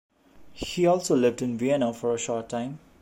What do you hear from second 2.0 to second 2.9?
a short time.